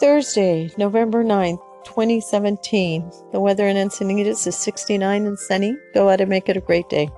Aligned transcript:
Thursday, 0.00 0.72
November 0.78 1.22
9th, 1.22 1.60
2017. 1.84 3.12
The 3.32 3.40
weather 3.40 3.68
in 3.68 3.76
Encinitas 3.76 4.46
is 4.46 4.56
69 4.56 5.26
and 5.26 5.38
sunny. 5.38 5.76
Go 5.92 6.08
out 6.08 6.22
and 6.22 6.30
make 6.30 6.48
it 6.48 6.56
a 6.56 6.60
great 6.60 6.88
day. 6.88 7.10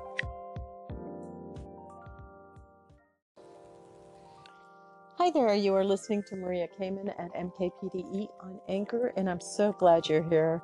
Hi 5.16 5.30
there, 5.30 5.54
you 5.54 5.76
are 5.76 5.84
listening 5.84 6.24
to 6.24 6.34
Maria 6.34 6.66
Kamen 6.76 7.14
at 7.20 7.32
MKPDE 7.34 8.26
on 8.40 8.58
Anchor, 8.68 9.12
and 9.16 9.30
I'm 9.30 9.40
so 9.40 9.72
glad 9.72 10.08
you're 10.08 10.28
here. 10.28 10.60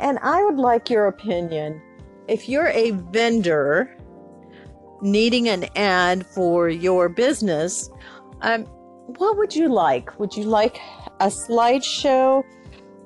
and 0.00 0.18
I 0.22 0.44
would 0.44 0.56
like 0.56 0.90
your 0.90 1.06
opinion. 1.06 1.80
If 2.28 2.48
you're 2.48 2.68
a 2.68 2.90
vendor 2.90 3.96
needing 5.02 5.48
an 5.48 5.66
ad 5.76 6.26
for 6.26 6.68
your 6.68 7.08
business, 7.08 7.90
um, 8.40 8.64
what 9.18 9.36
would 9.36 9.54
you 9.54 9.68
like? 9.68 10.18
Would 10.18 10.34
you 10.36 10.44
like 10.44 10.78
a 11.20 11.26
slideshow 11.26 12.42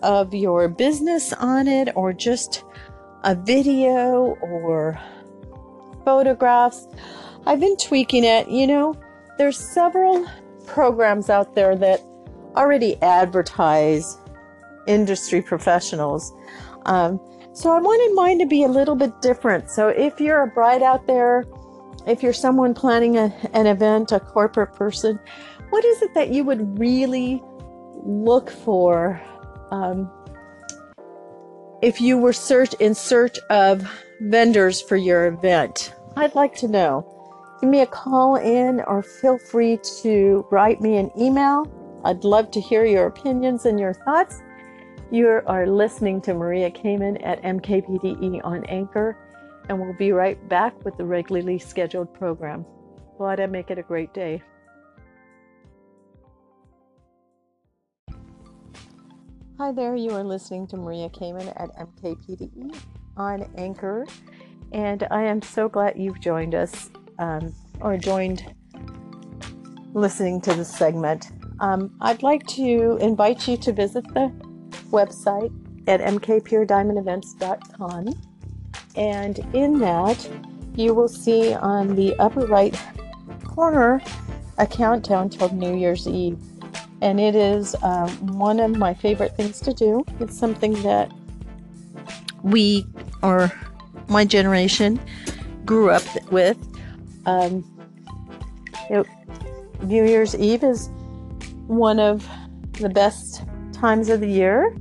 of 0.03 0.33
your 0.33 0.69
business 0.69 1.33
on 1.33 1.67
it, 1.67 1.89
or 1.97 2.13
just 2.13 2.65
a 3.25 3.35
video 3.35 4.37
or 4.41 4.99
photographs? 6.05 6.87
I've 7.47 7.61
been 7.61 7.77
tweaking 7.77 8.25
it. 8.25 8.49
You 8.49 8.67
know, 8.67 8.95
there's 9.39 9.59
several 9.59 10.27
programs 10.67 11.31
out 11.31 11.55
there 11.55 11.75
that 11.77 12.01
already 12.55 13.01
advertise 13.03 14.19
industry 14.89 15.43
professionals. 15.43 16.33
Um, 16.87 17.21
so 17.53 17.73
I 17.73 17.81
wanted 17.81 18.15
mine 18.15 18.39
to 18.39 18.47
be 18.47 18.65
a 18.65 18.69
little 18.69 18.97
bit 18.97 19.21
different. 19.21 19.71
So 19.71 19.89
if 19.89 20.21
you're 20.21 20.43
a 20.43 20.47
bride 20.47 20.83
out 20.83 21.07
there, 21.07 21.45
if 22.07 22.23
you're 22.23 22.33
someone 22.33 22.73
planning 22.73 23.17
a, 23.17 23.35
an 23.53 23.67
event, 23.67 24.13
a 24.13 24.21
corporate 24.21 24.75
person, 24.75 25.19
what 25.71 25.85
is 25.85 26.03
it 26.03 26.15
that 26.15 26.31
you 26.31 26.45
would 26.45 26.79
really 26.79 27.43
look 28.05 28.49
for 28.51 29.21
um, 29.71 30.11
if 31.83 32.01
you 32.01 32.17
were 32.17 32.33
search 32.33 32.75
in 32.75 32.95
search 32.95 33.39
of 33.51 33.91
vendors 34.21 34.81
for 34.81 34.97
your 34.97 35.27
event? 35.27 35.95
I'd 36.17 36.35
like 36.35 36.55
to 36.57 36.69
know. 36.69 37.15
Give 37.61 37.69
me 37.69 37.81
a 37.81 37.87
call 37.87 38.37
in 38.37 38.81
or 38.83 39.03
feel 39.03 39.37
free 39.37 39.79
to 40.03 40.47
write 40.51 40.81
me 40.81 40.97
an 40.97 41.11
email. 41.19 41.67
I'd 42.05 42.23
love 42.25 42.51
to 42.53 42.61
hear 42.61 42.87
your 42.87 43.07
opinions 43.07 43.67
and 43.67 43.79
your 43.79 43.95
thoughts. 43.95 44.41
You 45.11 45.41
are 45.47 45.67
listening 45.67 46.21
to 46.23 46.35
Maria 46.35 46.71
Kamen 46.71 47.19
at 47.25 47.43
MKPDE 47.43 48.45
on 48.45 48.63
Anchor, 48.67 49.17
and 49.71 49.81
we'll 49.81 49.95
be 49.95 50.13
right 50.13 50.37
back 50.51 50.85
with 50.85 50.99
the 50.99 51.05
regularly 51.07 51.59
scheduled 51.59 52.13
program. 52.13 52.67
Glad 53.17 53.41
I 53.41 53.47
make 53.47 53.71
it 53.71 53.79
a 53.79 53.83
great 53.83 54.13
day. 54.13 54.43
Hi 59.57 59.73
there, 59.73 59.97
you 59.97 60.11
are 60.11 60.23
listening 60.23 60.67
to 60.67 60.77
Maria 60.77 61.09
Kamen 61.09 61.55
at 61.57 61.75
MKPDE 61.79 62.79
on 63.17 63.51
Anchor, 63.57 64.07
and 64.73 65.09
I 65.11 65.23
am 65.23 65.41
so 65.41 65.71
glad 65.71 65.97
you've 65.97 66.21
joined 66.21 66.55
us 66.55 66.91
um, 67.19 67.55
or 67.81 67.97
joined 67.97 68.55
listening 69.95 70.43
to 70.43 70.53
this 70.53 70.69
segment. 70.69 71.31
Um, 71.61 71.97
I'd 72.03 72.23
like 72.23 72.47
to 72.49 72.99
invite 73.01 73.49
you 73.49 73.57
to 73.57 73.73
visit 73.73 74.07
the 74.13 74.31
website 74.91 75.53
at 75.87 76.01
mkpurediamondevents.com. 76.01 78.09
And 78.97 79.39
in 79.55 79.79
that, 79.79 80.29
you 80.75 80.93
will 80.95 81.09
see 81.09 81.55
on 81.55 81.95
the 81.97 82.15
upper 82.19 82.47
right 82.47 82.79
corner 83.45 84.03
a 84.59 84.67
countdown 84.67 85.31
till 85.31 85.53
New 85.55 85.75
Year's 85.77 86.07
Eve. 86.07 86.39
And 87.01 87.19
it 87.21 87.37
is 87.37 87.77
um, 87.83 88.09
one 88.39 88.61
of 88.61 88.77
my 88.77 88.93
favorite 88.93 89.35
things 89.37 89.61
to 89.61 89.73
do. 89.73 90.05
It's 90.21 90.37
something 90.37 90.75
that 90.83 91.11
we, 92.43 92.85
or 93.23 93.53
my 94.09 94.25
generation, 94.25 95.01
grew 95.65 95.91
up 95.91 96.03
with. 96.31 96.57
Um, 97.27 97.65
it, 98.91 99.07
New 99.83 100.05
Year's 100.05 100.35
Eve 100.37 100.65
is 100.65 100.89
one 101.67 102.01
of 102.01 102.29
the 102.73 102.89
best 102.89 103.43
times 103.81 104.09
of 104.09 104.21
the 104.21 104.29
year, 104.29 104.77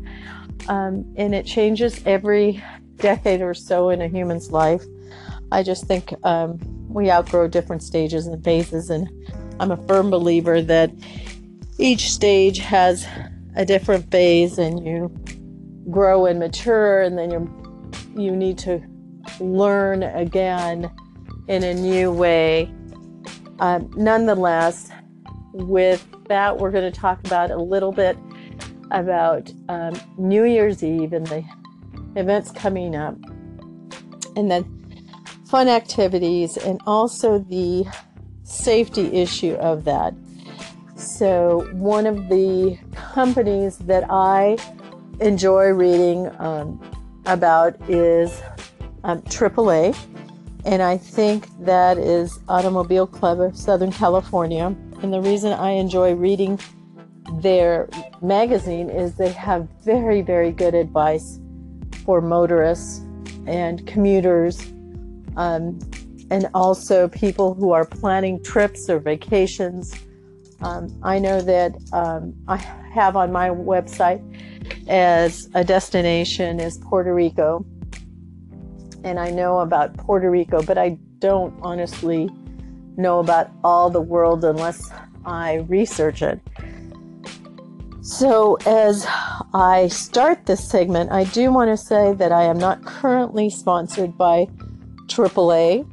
um, 0.67 1.05
and 1.17 1.33
it 1.33 1.45
changes 1.45 2.01
every 2.05 2.63
decade 2.97 3.41
or 3.41 3.53
so 3.53 3.89
in 3.89 4.01
a 4.01 4.07
human's 4.07 4.51
life. 4.51 4.83
I 5.51 5.63
just 5.63 5.85
think 5.85 6.13
um, 6.23 6.59
we 6.89 7.09
outgrow 7.11 7.47
different 7.47 7.83
stages 7.83 8.27
and 8.27 8.43
phases, 8.43 8.89
and 8.89 9.09
I'm 9.59 9.71
a 9.71 9.77
firm 9.87 10.09
believer 10.09 10.61
that 10.61 10.91
each 11.77 12.11
stage 12.11 12.57
has 12.59 13.07
a 13.55 13.65
different 13.65 14.09
phase, 14.11 14.57
and 14.57 14.85
you 14.85 15.15
grow 15.89 16.25
and 16.25 16.39
mature, 16.39 17.01
and 17.01 17.17
then 17.17 17.31
you 17.31 17.53
you 18.15 18.35
need 18.35 18.57
to 18.57 18.81
learn 19.39 20.03
again 20.03 20.91
in 21.47 21.63
a 21.63 21.73
new 21.73 22.11
way. 22.11 22.71
Um, 23.59 23.89
nonetheless, 23.95 24.89
with 25.53 26.05
that, 26.27 26.57
we're 26.57 26.71
going 26.71 26.91
to 26.91 26.99
talk 26.99 27.19
about 27.25 27.51
a 27.51 27.57
little 27.57 27.91
bit 27.91 28.17
about 28.91 29.51
um, 29.69 29.99
New 30.17 30.43
Year's 30.45 30.83
Eve 30.83 31.13
and 31.13 31.27
the 31.27 31.43
events 32.15 32.51
coming 32.51 32.95
up, 32.95 33.15
and 34.35 34.49
then 34.49 34.65
fun 35.49 35.67
activities, 35.67 36.57
and 36.57 36.81
also 36.85 37.39
the 37.39 37.85
safety 38.43 39.07
issue 39.13 39.53
of 39.55 39.83
that. 39.85 40.13
So, 40.95 41.67
one 41.73 42.05
of 42.05 42.29
the 42.29 42.77
companies 42.93 43.77
that 43.79 44.05
I 44.09 44.57
enjoy 45.19 45.69
reading 45.69 46.29
um, 46.39 46.81
about 47.25 47.75
is 47.89 48.41
um, 49.03 49.21
AAA, 49.23 49.95
and 50.65 50.81
I 50.81 50.97
think 50.97 51.47
that 51.59 51.97
is 51.97 52.39
Automobile 52.49 53.07
Club 53.07 53.39
of 53.39 53.55
Southern 53.55 53.91
California. 53.91 54.75
And 55.01 55.13
the 55.13 55.21
reason 55.21 55.53
I 55.53 55.71
enjoy 55.71 56.13
reading 56.13 56.59
their 57.35 57.87
magazine 58.21 58.89
is 58.89 59.15
they 59.15 59.31
have 59.31 59.67
very, 59.83 60.21
very 60.21 60.51
good 60.51 60.73
advice 60.73 61.39
for 62.05 62.21
motorists 62.21 62.99
and 63.45 63.85
commuters, 63.87 64.61
um, 65.35 65.79
and 66.29 66.49
also 66.53 67.07
people 67.07 67.53
who 67.53 67.71
are 67.71 67.85
planning 67.85 68.43
trips 68.43 68.89
or 68.89 68.99
vacations. 68.99 69.93
Um, 70.61 70.87
I 71.03 71.19
know 71.19 71.41
that 71.41 71.75
um, 71.93 72.33
I 72.47 72.57
have 72.57 73.15
on 73.15 73.31
my 73.31 73.49
website 73.49 74.21
as 74.87 75.49
a 75.53 75.63
destination 75.63 76.59
is 76.59 76.77
Puerto 76.77 77.13
Rico, 77.13 77.65
and 79.03 79.19
I 79.19 79.29
know 79.29 79.59
about 79.59 79.95
Puerto 79.97 80.29
Rico, 80.29 80.61
but 80.61 80.77
I 80.77 80.97
don't 81.19 81.53
honestly 81.61 82.29
know 82.97 83.19
about 83.19 83.49
all 83.63 83.89
the 83.89 84.01
world 84.01 84.43
unless 84.43 84.89
I 85.25 85.65
research 85.67 86.21
it. 86.21 86.39
So, 88.07 88.55
as 88.65 89.05
I 89.53 89.89
start 89.89 90.45
this 90.45 90.65
segment, 90.65 91.11
I 91.11 91.25
do 91.25 91.51
want 91.51 91.71
to 91.71 91.75
say 91.75 92.13
that 92.13 92.31
I 92.31 92.43
am 92.43 92.57
not 92.57 92.85
currently 92.85 93.49
sponsored 93.49 94.17
by 94.17 94.47
AAA. 95.07 95.85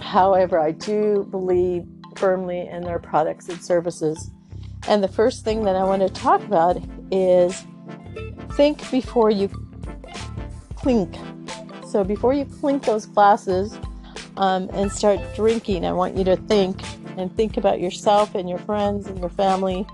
However, 0.00 0.58
I 0.58 0.72
do 0.72 1.24
believe 1.30 1.84
firmly 2.16 2.66
in 2.66 2.82
their 2.82 2.98
products 2.98 3.48
and 3.48 3.62
services. 3.62 4.32
And 4.88 5.00
the 5.00 5.08
first 5.08 5.44
thing 5.44 5.62
that 5.62 5.76
I 5.76 5.84
want 5.84 6.02
to 6.02 6.08
talk 6.08 6.42
about 6.42 6.82
is 7.12 7.64
think 8.54 8.90
before 8.90 9.30
you 9.30 9.48
clink. 10.74 11.14
So 11.86 12.02
before 12.02 12.34
you 12.34 12.44
clink 12.44 12.82
those 12.82 13.06
glasses 13.06 13.78
um, 14.36 14.68
and 14.72 14.90
start 14.90 15.20
drinking, 15.36 15.86
I 15.86 15.92
want 15.92 16.16
you 16.16 16.24
to 16.24 16.34
think 16.34 16.82
and 17.16 17.34
think 17.36 17.56
about 17.56 17.80
yourself 17.80 18.34
and 18.34 18.48
your 18.48 18.58
friends 18.58 19.06
and 19.06 19.20
your 19.20 19.30
family. 19.30 19.86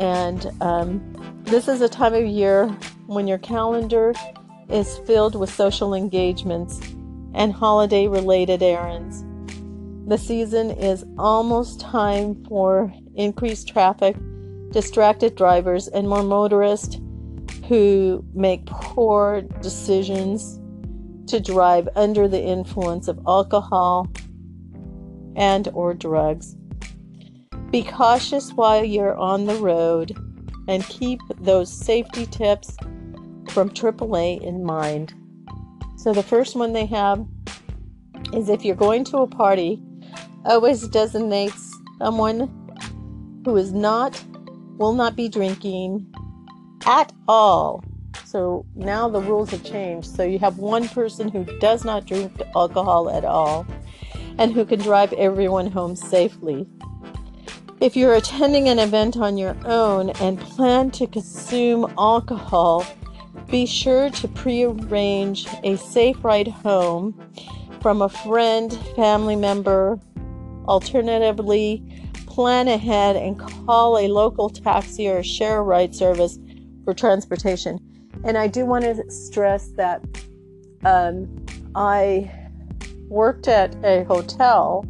And 0.00 0.50
um, 0.62 1.42
this 1.44 1.68
is 1.68 1.82
a 1.82 1.88
time 1.88 2.14
of 2.14 2.24
year 2.24 2.68
when 3.06 3.28
your 3.28 3.38
calendar 3.38 4.14
is 4.70 4.98
filled 5.06 5.38
with 5.38 5.52
social 5.52 5.94
engagements 5.94 6.80
and 7.34 7.52
holiday 7.52 8.08
related 8.08 8.62
errands. 8.62 9.24
The 10.08 10.16
season 10.16 10.70
is 10.70 11.04
almost 11.18 11.80
time 11.80 12.42
for 12.46 12.92
increased 13.14 13.68
traffic, 13.68 14.16
distracted 14.70 15.36
drivers, 15.36 15.86
and 15.88 16.08
more 16.08 16.22
motorists 16.22 16.98
who 17.68 18.24
make 18.32 18.64
poor 18.66 19.42
decisions 19.60 20.58
to 21.30 21.40
drive 21.40 21.88
under 21.94 22.26
the 22.26 22.42
influence 22.42 23.06
of 23.06 23.20
alcohol 23.26 24.08
and 25.36 25.68
or 25.74 25.92
drugs. 25.92 26.56
Be 27.70 27.84
cautious 27.84 28.52
while 28.52 28.84
you're 28.84 29.14
on 29.14 29.46
the 29.46 29.54
road 29.54 30.16
and 30.66 30.84
keep 30.84 31.20
those 31.38 31.72
safety 31.72 32.26
tips 32.26 32.76
from 33.50 33.70
AAA 33.70 34.42
in 34.42 34.64
mind. 34.64 35.14
So 35.96 36.12
the 36.12 36.22
first 36.22 36.56
one 36.56 36.72
they 36.72 36.86
have 36.86 37.24
is 38.32 38.48
if 38.48 38.64
you're 38.64 38.74
going 38.74 39.04
to 39.04 39.18
a 39.18 39.26
party, 39.26 39.80
always 40.44 40.88
designates 40.88 41.76
someone 41.98 42.48
who 43.44 43.56
is 43.56 43.72
not 43.72 44.20
will 44.78 44.94
not 44.94 45.14
be 45.14 45.28
drinking 45.28 46.12
at 46.86 47.12
all. 47.28 47.84
So 48.24 48.64
now 48.74 49.08
the 49.08 49.20
rules 49.20 49.50
have 49.50 49.62
changed. 49.62 50.08
So 50.08 50.24
you 50.24 50.38
have 50.38 50.58
one 50.58 50.88
person 50.88 51.28
who 51.28 51.44
does 51.58 51.84
not 51.84 52.06
drink 52.06 52.32
alcohol 52.56 53.10
at 53.10 53.24
all 53.24 53.66
and 54.38 54.52
who 54.52 54.64
can 54.64 54.80
drive 54.80 55.12
everyone 55.12 55.70
home 55.70 55.94
safely. 55.94 56.66
If 57.80 57.96
you're 57.96 58.12
attending 58.12 58.68
an 58.68 58.78
event 58.78 59.16
on 59.16 59.38
your 59.38 59.56
own 59.64 60.10
and 60.20 60.38
plan 60.38 60.90
to 60.90 61.06
consume 61.06 61.90
alcohol, 61.96 62.84
be 63.48 63.64
sure 63.64 64.10
to 64.10 64.28
prearrange 64.28 65.46
a 65.64 65.76
safe 65.76 66.22
ride 66.22 66.48
home 66.48 67.18
from 67.80 68.02
a 68.02 68.10
friend, 68.10 68.70
family 68.94 69.34
member. 69.34 69.98
Alternatively, 70.66 71.82
plan 72.26 72.68
ahead 72.68 73.16
and 73.16 73.38
call 73.38 73.96
a 73.96 74.08
local 74.08 74.50
taxi 74.50 75.08
or 75.08 75.22
share 75.22 75.64
ride 75.64 75.94
service 75.94 76.38
for 76.84 76.92
transportation. 76.92 77.78
And 78.24 78.36
I 78.36 78.46
do 78.46 78.66
want 78.66 78.84
to 78.84 79.10
stress 79.10 79.68
that 79.78 80.04
um, 80.84 81.46
I 81.74 82.30
worked 83.08 83.48
at 83.48 83.74
a 83.82 84.04
hotel 84.04 84.84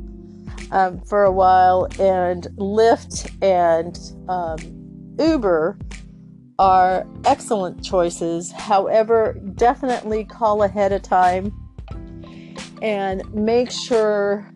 um, 0.73 1.01
for 1.03 1.25
a 1.25 1.33
while, 1.33 1.87
and 1.99 2.45
Lyft 2.57 3.31
and 3.43 3.99
um, 4.29 4.59
Uber 5.19 5.79
are 6.59 7.07
excellent 7.25 7.83
choices. 7.83 8.53
However, 8.53 9.41
definitely 9.55 10.25
call 10.25 10.63
ahead 10.63 10.93
of 10.93 11.03
time 11.03 11.53
and 12.83 13.23
make 13.35 13.71
sure 13.71 14.53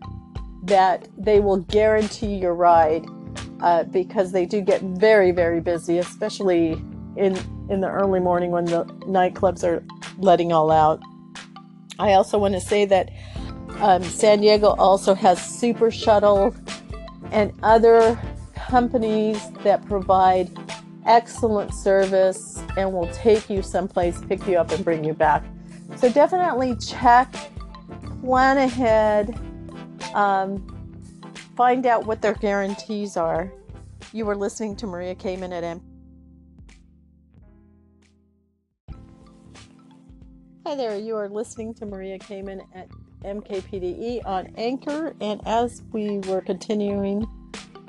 that 0.63 1.07
they 1.17 1.39
will 1.39 1.57
guarantee 1.57 2.35
your 2.35 2.55
ride 2.55 3.05
uh, 3.61 3.83
because 3.85 4.31
they 4.31 4.45
do 4.45 4.61
get 4.61 4.81
very, 4.81 5.31
very 5.31 5.61
busy, 5.61 5.97
especially 5.97 6.73
in 7.15 7.37
in 7.69 7.81
the 7.81 7.89
early 7.89 8.19
morning 8.19 8.51
when 8.51 8.65
the 8.65 8.85
nightclubs 9.07 9.63
are 9.63 9.83
letting 10.19 10.51
all 10.51 10.71
out. 10.71 11.01
I 11.97 12.13
also 12.13 12.37
want 12.37 12.53
to 12.53 12.61
say 12.61 12.85
that 12.85 13.09
um, 13.81 14.03
San 14.03 14.41
Diego 14.41 14.75
also 14.77 15.13
has 15.13 15.43
Super 15.43 15.91
Shuttle 15.91 16.55
and 17.31 17.53
other 17.63 18.19
companies 18.55 19.49
that 19.63 19.85
provide 19.85 20.49
excellent 21.05 21.73
service 21.73 22.63
and 22.77 22.91
will 22.91 23.07
take 23.13 23.49
you 23.49 23.61
someplace, 23.61 24.21
pick 24.21 24.45
you 24.47 24.57
up, 24.57 24.71
and 24.71 24.83
bring 24.83 25.03
you 25.03 25.13
back. 25.13 25.43
So 25.97 26.09
definitely 26.09 26.75
check, 26.77 27.33
plan 28.21 28.57
ahead, 28.57 29.39
um, 30.13 30.65
find 31.55 31.85
out 31.85 32.05
what 32.05 32.21
their 32.21 32.33
guarantees 32.33 33.17
are. 33.17 33.51
You 34.13 34.25
were 34.25 34.35
listening 34.35 34.75
to 34.77 34.87
Maria 34.87 35.15
Kamen 35.15 35.51
at 35.51 35.63
M. 35.63 35.81
Hi 40.65 40.75
there, 40.75 40.97
you 40.97 41.15
are 41.15 41.29
listening 41.29 41.75
to 41.75 41.85
Maria 41.85 42.17
Kamen 42.17 42.61
at 42.73 42.87
MKPDE 43.25 44.25
on 44.25 44.53
Anchor, 44.55 45.15
and 45.19 45.41
as 45.47 45.81
we 45.91 46.19
were 46.19 46.41
continuing 46.41 47.27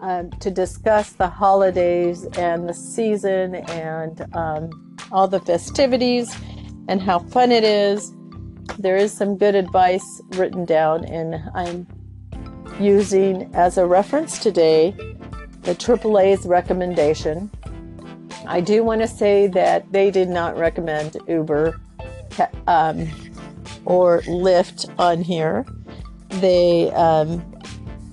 um, 0.01 0.31
to 0.41 0.51
discuss 0.51 1.13
the 1.13 1.29
holidays 1.29 2.25
and 2.39 2.69
the 2.69 2.75
season 2.75 3.55
and 3.55 4.27
um, 4.35 4.97
all 5.13 5.29
the 5.29 5.41
festivities 5.41 6.35
and 6.89 7.01
how 7.01 7.19
fun 7.19 7.53
it 7.53 7.65
is. 7.65 8.13
There 8.79 8.97
is 8.97 9.13
some 9.13 9.37
good 9.37 9.55
advice 9.55 10.23
written 10.31 10.65
down, 10.65 11.05
and 11.05 11.37
I'm 11.55 11.87
using 12.81 13.55
as 13.55 13.79
a 13.79 13.87
reference 13.87 14.39
today 14.39 14.95
the 15.63 15.75
AAA's 15.75 16.47
recommendation. 16.47 17.51
I 18.47 18.61
do 18.61 18.85
want 18.85 19.01
to 19.01 19.09
say 19.09 19.49
that 19.49 19.91
they 19.93 20.11
did 20.11 20.29
not 20.29 20.57
recommend 20.57 21.17
Uber 21.27 21.81
um, 22.67 23.09
or 23.87 24.21
Lyft 24.23 24.93
on 24.99 25.23
here. 25.23 25.65
They 26.29 26.91
um, 26.93 27.43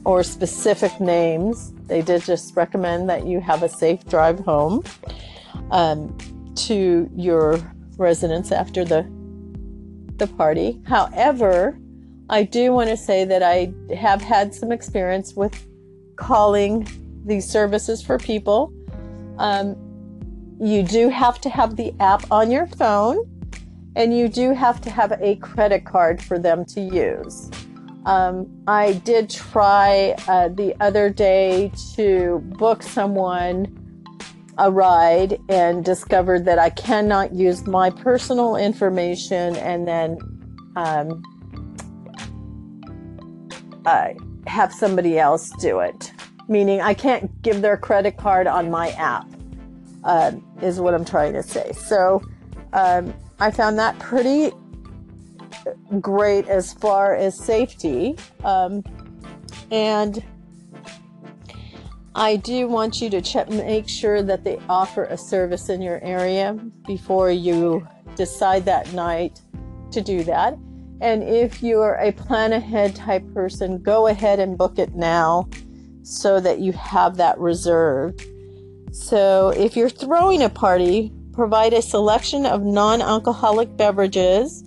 or 0.05 0.23
specific 0.23 0.99
names. 0.99 1.73
They 1.87 2.01
did 2.01 2.23
just 2.23 2.55
recommend 2.55 3.09
that 3.09 3.25
you 3.25 3.41
have 3.41 3.63
a 3.63 3.69
safe 3.69 4.05
drive 4.07 4.39
home 4.39 4.83
um, 5.71 6.15
to 6.55 7.09
your 7.15 7.59
residence 7.97 8.51
after 8.51 8.85
the 8.85 9.05
the 10.17 10.27
party. 10.27 10.79
However, 10.85 11.77
I 12.29 12.43
do 12.43 12.71
want 12.71 12.89
to 12.89 12.97
say 12.97 13.25
that 13.25 13.43
I 13.43 13.73
have 13.95 14.21
had 14.21 14.53
some 14.53 14.71
experience 14.71 15.33
with 15.33 15.67
calling 16.15 16.87
these 17.25 17.49
services 17.49 18.01
for 18.01 18.17
people. 18.17 18.71
Um, 19.37 19.75
you 20.59 20.83
do 20.83 21.09
have 21.09 21.41
to 21.41 21.49
have 21.49 21.75
the 21.75 21.93
app 21.99 22.31
on 22.31 22.51
your 22.51 22.67
phone, 22.67 23.17
and 23.95 24.17
you 24.17 24.27
do 24.27 24.53
have 24.53 24.81
to 24.81 24.89
have 24.89 25.13
a 25.21 25.35
credit 25.37 25.85
card 25.85 26.21
for 26.21 26.39
them 26.39 26.65
to 26.65 26.81
use. 26.81 27.49
Um, 28.05 28.63
I 28.67 28.93
did 28.93 29.29
try 29.29 30.15
uh, 30.27 30.49
the 30.49 30.75
other 30.81 31.09
day 31.09 31.71
to 31.95 32.39
book 32.57 32.83
someone 32.83 33.79
a 34.57 34.69
ride 34.69 35.39
and 35.49 35.83
discovered 35.83 36.45
that 36.45 36.59
I 36.59 36.69
cannot 36.69 37.33
use 37.33 37.65
my 37.65 37.89
personal 37.89 38.55
information 38.55 39.55
and 39.55 39.87
then 39.87 40.17
um, 40.75 41.23
uh, 43.85 44.09
have 44.47 44.73
somebody 44.73 45.17
else 45.17 45.49
do 45.59 45.79
it. 45.79 46.11
Meaning, 46.49 46.81
I 46.81 46.93
can't 46.93 47.41
give 47.41 47.61
their 47.61 47.77
credit 47.77 48.17
card 48.17 48.47
on 48.47 48.69
my 48.69 48.89
app, 48.91 49.25
uh, 50.03 50.33
is 50.61 50.79
what 50.79 50.93
I'm 50.93 51.05
trying 51.05 51.33
to 51.33 51.43
say. 51.43 51.71
So, 51.71 52.21
um, 52.73 53.13
I 53.43 53.51
found 53.51 53.77
that 53.77 53.99
pretty 53.99 54.53
great 55.99 56.47
as 56.47 56.71
far 56.71 57.13
as 57.13 57.37
safety. 57.37 58.15
Um, 58.45 58.85
and 59.69 60.23
I 62.15 62.37
do 62.37 62.69
want 62.69 63.01
you 63.01 63.09
to 63.09 63.19
check, 63.19 63.49
make 63.49 63.89
sure 63.89 64.23
that 64.23 64.45
they 64.45 64.59
offer 64.69 65.03
a 65.03 65.17
service 65.17 65.67
in 65.67 65.81
your 65.81 66.01
area 66.05 66.57
before 66.87 67.31
you 67.31 67.85
decide 68.15 68.63
that 68.63 68.93
night 68.93 69.41
to 69.91 69.99
do 69.99 70.23
that. 70.23 70.53
And 71.01 71.21
if 71.21 71.61
you're 71.61 71.95
a 71.95 72.13
plan 72.13 72.53
ahead 72.53 72.95
type 72.95 73.25
person, 73.33 73.83
go 73.83 74.07
ahead 74.07 74.39
and 74.39 74.57
book 74.57 74.79
it 74.79 74.95
now 74.95 75.49
so 76.01 76.39
that 76.39 76.59
you 76.59 76.71
have 76.71 77.17
that 77.17 77.37
reserved. 77.39 78.25
So 78.93 79.49
if 79.49 79.75
you're 79.75 79.89
throwing 79.89 80.43
a 80.43 80.49
party, 80.49 81.11
provide 81.33 81.73
a 81.73 81.81
selection 81.81 82.45
of 82.45 82.63
non 82.63 83.01
alcoholic 83.01 83.75
beverages 83.75 84.63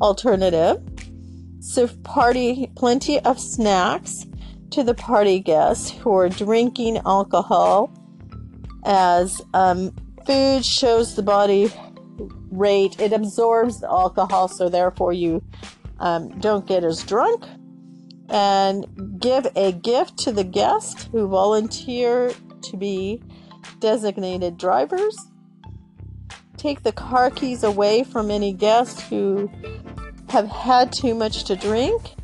alternative. 0.00 0.80
Serve 1.60 2.02
party 2.02 2.70
plenty 2.76 3.18
of 3.20 3.40
snacks 3.40 4.26
to 4.70 4.82
the 4.82 4.94
party 4.94 5.38
guests 5.38 5.90
who 5.90 6.12
are 6.14 6.28
drinking 6.28 6.98
alcohol, 7.06 7.92
as 8.84 9.40
um, 9.54 9.94
food 10.26 10.64
shows 10.64 11.14
the 11.14 11.22
body 11.22 11.72
rate. 12.50 13.00
It 13.00 13.12
absorbs 13.12 13.80
the 13.80 13.88
alcohol, 13.88 14.48
so 14.48 14.68
therefore 14.68 15.12
you 15.12 15.42
um, 16.00 16.38
don't 16.40 16.66
get 16.66 16.84
as 16.84 17.02
drunk, 17.02 17.44
and 18.28 19.20
give 19.20 19.46
a 19.56 19.72
gift 19.72 20.18
to 20.18 20.32
the 20.32 20.44
guest 20.44 21.08
who 21.12 21.28
volunteer 21.28 22.32
to 22.62 22.76
be 22.76 23.22
designated 23.78 24.56
drivers. 24.56 25.16
Take 26.62 26.84
the 26.84 26.92
car 26.92 27.28
keys 27.28 27.64
away 27.64 28.04
from 28.04 28.30
any 28.30 28.52
guests 28.52 29.02
who 29.08 29.50
have 30.28 30.46
had 30.46 30.92
too 30.92 31.12
much 31.12 31.42
to 31.46 31.56
drink, 31.56 32.14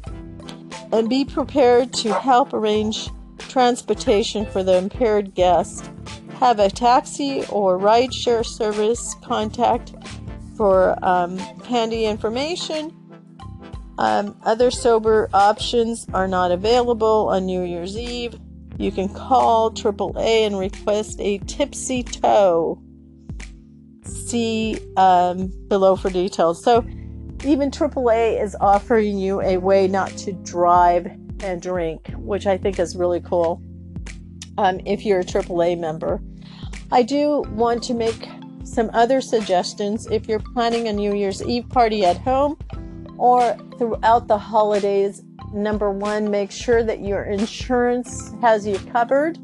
and 0.92 1.09
be 1.09 1.25
prepared 1.25 1.92
to 1.95 2.14
help 2.14 2.52
arrange 2.52 3.11
transportation 3.38 4.47
for 4.47 4.62
the 4.62 4.76
impaired 4.76 5.35
guest. 5.35 5.90
Have 6.38 6.61
a 6.61 6.71
taxi 6.71 7.45
or 7.47 7.80
rideshare 7.80 8.47
service 8.47 9.16
contact 9.25 9.92
for 10.57 10.97
um, 11.04 11.37
handy 11.66 12.04
information. 12.04 12.95
Um, 13.99 14.38
other 14.45 14.71
sober 14.71 15.28
options 15.35 16.07
are 16.14 16.28
not 16.28 16.52
available 16.52 17.26
on 17.28 17.45
New 17.45 17.64
Year's 17.64 17.99
Eve. 17.99 18.38
You 18.76 18.92
can 18.92 19.09
call 19.09 19.73
AAA 19.73 20.47
and 20.47 20.57
request 20.61 21.16
a 21.18 21.38
tipsy 21.38 22.04
tow. 22.04 22.80
See 24.28 24.78
um, 24.99 25.50
below 25.68 25.97
for 25.97 26.11
details. 26.11 26.62
So, 26.62 26.85
even 27.44 27.70
AAA 27.70 28.42
is 28.42 28.54
offering 28.61 29.16
you 29.16 29.40
a 29.40 29.56
way 29.56 29.88
not 29.88 30.11
to 30.18 30.32
drive 30.32 31.06
and 31.40 31.62
drink, 31.62 32.11
which 32.16 32.47
I 32.47 32.58
think 32.58 32.78
is 32.78 32.94
really 32.94 33.20
cool 33.20 33.62
um, 34.58 34.80
if 34.85 35.06
you're 35.06 35.20
a 35.20 35.25
AAA 35.25 35.78
member. 35.78 36.20
I 36.92 37.04
do 37.04 37.44
want 37.52 37.82
to 37.85 37.94
make 37.94 38.28
some 38.64 38.90
other 38.92 39.23
suggestions 39.23 40.06
if 40.11 40.28
you're 40.28 40.42
planning 40.52 40.88
a 40.88 40.92
New 40.92 41.14
Year's 41.14 41.42
Eve 41.42 41.66
party 41.70 42.04
at 42.04 42.18
home 42.18 42.58
or 43.16 43.56
throughout 43.78 44.28
the 44.28 44.37
holidays. 44.37 45.23
Number 45.54 45.90
one, 45.90 46.30
make 46.30 46.50
sure 46.50 46.82
that 46.82 47.02
your 47.02 47.25
insurance 47.25 48.35
has 48.42 48.66
you 48.66 48.78
covered. 48.92 49.38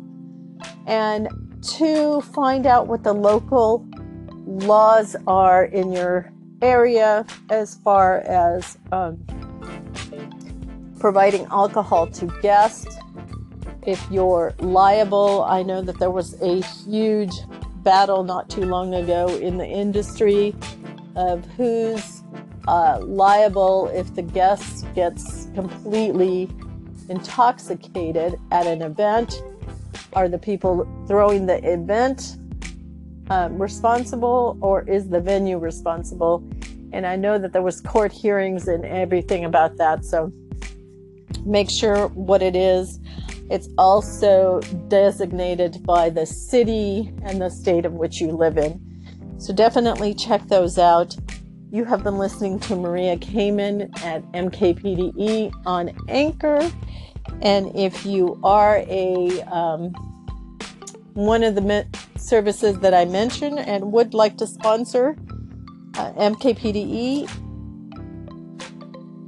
And 0.87 1.29
two, 1.63 2.21
find 2.21 2.67
out 2.67 2.87
what 2.87 3.03
the 3.03 3.15
local 3.15 3.87
laws 4.47 5.17
are 5.27 5.65
in 5.65 5.93
your 5.93 6.33
area 6.63 7.27
as 7.51 7.75
far 7.77 8.19
as 8.21 8.79
um, 8.93 9.25
providing 10.99 11.47
alcohol 11.47 12.07
to 12.07 12.27
guests. 12.41 12.97
If 13.87 14.03
you're 14.11 14.55
liable, 14.61 15.45
I 15.45 15.63
know 15.63 15.83
that 15.83 15.99
there 15.99 16.11
was 16.11 16.41
a 16.41 16.63
huge 16.63 17.33
battle 17.83 18.25
not 18.25 18.49
too 18.49 18.65
long 18.65 18.95
ago 18.95 19.29
in 19.29 19.59
the 19.59 19.67
industry 19.67 20.55
of 21.17 21.45
who's 21.57 22.23
uh, 22.67 22.99
liable 23.03 23.89
if 23.89 24.15
the 24.15 24.23
guest 24.23 24.87
gets 24.95 25.49
completely 25.55 26.49
intoxicated 27.09 28.39
at 28.51 28.67
an 28.67 28.81
event. 28.81 29.43
Are 30.15 30.29
the 30.29 30.39
people 30.39 30.89
throwing 31.07 31.45
the 31.45 31.59
event 31.71 32.39
um, 33.31 33.61
responsible, 33.61 34.59
or 34.61 34.83
is 34.89 35.09
the 35.09 35.21
venue 35.21 35.59
responsible? 35.59 36.45
And 36.93 37.07
I 37.07 37.17
know 37.17 37.39
that 37.39 37.53
there 37.53 37.63
was 37.63 37.81
court 37.81 38.13
hearings 38.13 38.69
and 38.69 38.85
everything 38.85 39.45
about 39.45 39.77
that. 39.79 40.05
So 40.05 40.33
make 41.45 41.71
sure 41.71 42.09
what 42.09 42.43
it 42.43 42.55
is. 42.55 43.01
It's 43.51 43.69
also 43.77 44.61
designated 44.89 45.83
by 45.85 46.09
the 46.09 46.25
city 46.25 47.13
and 47.23 47.41
the 47.41 47.51
state 47.51 47.85
of 47.85 47.95
which 47.95 48.21
you 48.21 48.31
live 48.31 48.57
in. 48.57 48.81
So 49.39 49.53
definitely 49.53 50.15
check 50.15 50.47
those 50.49 50.79
out. 50.79 51.17
You 51.71 51.85
have 51.85 52.05
been 52.05 52.17
listening 52.19 52.61
to 52.61 52.77
Maria 52.77 53.17
Kamen 53.17 53.91
at 54.05 54.23
MKPDE 54.33 55.53
on 55.67 55.91
Anchor. 56.09 56.71
And 57.43 57.75
if 57.77 58.07
you 58.07 58.39
are 58.45 58.79
a 58.87 59.43
um, 59.43 59.93
one 61.15 61.43
of 61.43 61.55
the 61.55 61.87
services 62.17 62.79
that 62.81 62.93
I 62.93 63.05
mentioned 63.05 63.59
and 63.59 63.93
would 63.93 64.15
like 64.15 64.37
to 64.39 64.47
sponsor 64.47 65.17
uh, 65.97 66.13
MKPDE 66.13 67.29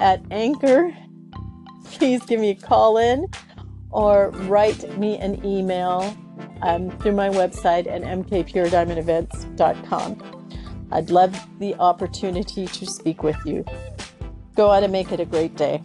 at 0.01 0.21
Anchor, 0.31 0.95
please 1.85 2.25
give 2.25 2.41
me 2.41 2.51
a 2.51 2.55
call 2.55 2.99
in 2.99 3.29
or 3.91 4.31
write 4.31 4.99
me 4.99 5.19
an 5.19 5.45
email 5.45 6.17
um, 6.63 6.91
through 6.99 7.13
my 7.13 7.29
website 7.29 7.87
at 7.87 8.03
mkpurediamondevents.com. 8.03 10.33
I'd 10.93 11.11
love 11.11 11.37
the 11.59 11.75
opportunity 11.77 12.67
to 12.67 12.87
speak 12.87 13.23
with 13.23 13.37
you. 13.45 13.65
Go 14.55 14.71
out 14.71 14.83
and 14.83 14.93
make 14.93 15.13
it 15.13 15.21
a 15.21 15.25
great 15.25 15.57
day. 15.57 15.83